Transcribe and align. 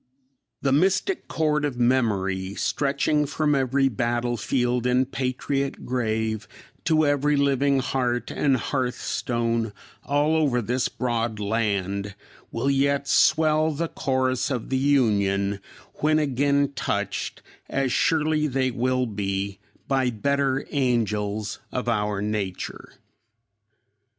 ]"The 0.63 0.71
mystic 0.71 1.27
chord 1.27 1.63
of 1.63 1.77
memory, 1.77 2.55
stretching 2.55 3.27
from 3.27 3.53
every 3.53 3.87
battlefield 3.87 4.87
and 4.87 5.11
patriot 5.11 5.85
grave 5.85 6.47
to 6.85 7.05
every 7.05 7.35
living 7.37 7.81
heart 7.81 8.31
and 8.31 8.57
hearthstone 8.57 9.71
all 10.03 10.35
over 10.35 10.59
this 10.59 10.89
broad 10.89 11.39
land, 11.39 12.15
will 12.51 12.71
yet 12.71 13.07
swell 13.07 13.69
the 13.73 13.89
chorus 13.89 14.49
of 14.49 14.69
the 14.69 14.77
Union, 14.79 15.59
when 15.99 16.17
again 16.17 16.73
touched, 16.75 17.43
as 17.69 17.93
surely 17.93 18.47
they 18.47 18.71
will 18.71 19.05
be, 19.05 19.59
by 19.87 20.09
better 20.09 20.65
angels 20.71 21.59
of 21.71 21.87
our 21.87 22.23
nature." 22.23 22.93